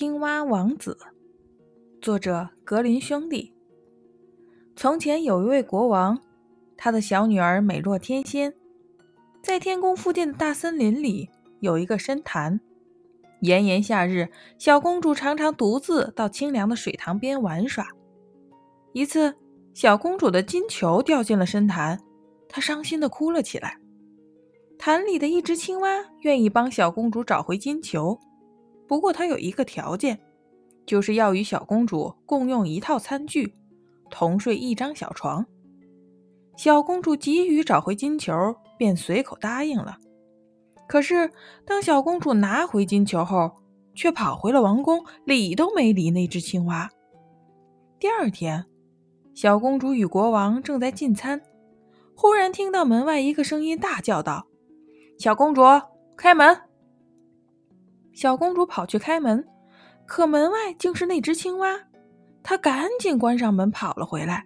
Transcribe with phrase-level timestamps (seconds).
[0.00, 0.96] 青蛙王子，
[2.00, 3.52] 作者格林兄弟。
[4.74, 6.18] 从前有一位国王，
[6.74, 8.54] 他的小女儿美若天仙。
[9.42, 11.28] 在天宫附近的大森林里
[11.60, 12.60] 有一个深潭，
[13.42, 17.86] 炎炎夏日，小公主常常独自到清凉的水塘边玩耍。
[18.94, 19.34] 一次，
[19.74, 22.00] 小公主的金球掉进了深潭，
[22.48, 23.78] 她伤心地哭了起来。
[24.78, 28.18] 潭里的一只青蛙愿意帮小公主找回金球。
[28.90, 30.18] 不过他有一个条件，
[30.84, 33.54] 就是要与小公主共用一套餐具，
[34.10, 35.46] 同睡一张小床。
[36.56, 38.34] 小公主急于找回金球，
[38.76, 39.96] 便随口答应了。
[40.88, 41.30] 可是
[41.64, 43.52] 当小公主拿回金球后，
[43.94, 46.90] 却跑回了王宫，理都没理那只青蛙。
[48.00, 48.66] 第二天，
[49.36, 51.40] 小公主与国王正在进餐，
[52.16, 54.48] 忽然听到门外一个声音大叫道
[55.16, 55.62] ：“小公主，
[56.16, 56.62] 开门！”
[58.20, 59.42] 小公主跑去开门，
[60.04, 61.80] 可门外竟是那只青蛙。
[62.42, 64.44] 她赶紧关上门，跑了回来。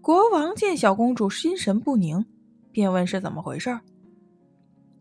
[0.00, 2.24] 国王见小公主心神不宁，
[2.72, 3.78] 便问是怎么回事。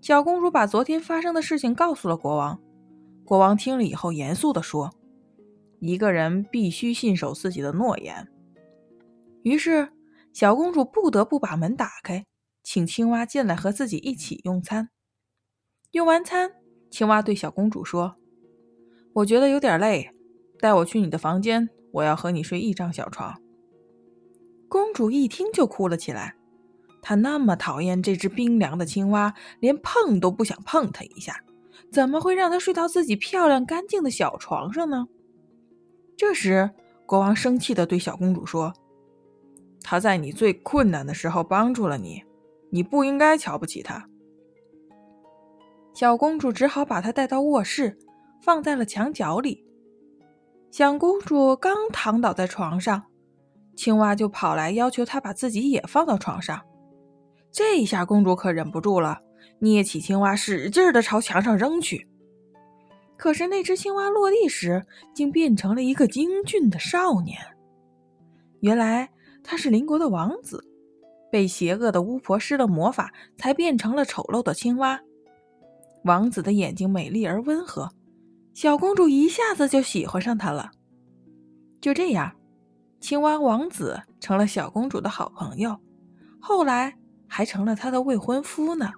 [0.02, 2.59] 小公主把昨天发生的事情告诉了国王。
[3.23, 4.94] 国王听了以后，严肃地说
[5.80, 8.28] ：“一个人必须信守自己的诺言。”
[9.44, 9.88] 于是，
[10.34, 12.25] 小公主不得不把门打开，
[12.64, 14.90] 请青蛙进来和自己一起用餐。
[15.92, 16.52] 用完餐。
[16.90, 18.16] 青蛙对小公主说
[19.14, 20.12] ：“我觉得有点累，
[20.60, 23.40] 带我去你的房间，我要和你睡一张小床。”
[24.70, 26.36] 公主一听就哭了起来。
[27.02, 31.42] 她那么讨厌这只冰凉的青蛙，连碰都不想碰它一下，
[31.92, 35.08] 怎么会让它睡到自己漂亮干净的小床上呢？
[36.18, 36.72] 这时，
[37.06, 38.74] 国王生气地对小公主说
[39.84, 42.24] ：“他在你最困难的时候帮助了你，
[42.72, 44.10] 你不应该瞧不起他。”
[45.98, 47.98] 小公主只好把她带到卧室，
[48.40, 49.66] 放在了墙角里。
[50.70, 53.02] 小公主刚躺倒在床上，
[53.76, 56.62] 青蛙就跑来要求她把自己也放到床上。
[57.52, 59.22] 这一下公主可忍不住了，
[59.58, 62.08] 捏起青蛙，使劲的朝墙上扔去。
[63.18, 64.85] 可是那只青蛙落地时，
[65.16, 67.40] 竟变成了一个英俊的少年。
[68.59, 69.09] 原来
[69.44, 70.64] 他是邻国的王子，
[71.31, 75.02] 被邪恶的巫婆施了魔法，才变成了丑陋的青蛙。
[76.07, 77.91] 王子的眼睛美丽而温和，
[78.53, 80.72] 小公主一下子就喜欢上他了。
[81.81, 82.34] 就这样，
[83.01, 85.78] 青蛙王子成了小公主的好朋友，
[86.40, 86.97] 后来
[87.28, 88.91] 还成了她的未婚夫呢。